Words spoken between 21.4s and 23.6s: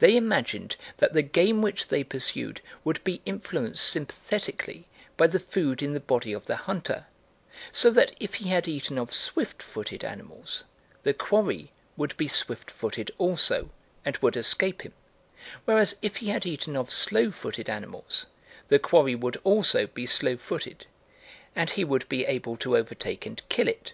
and he would be able to overtake and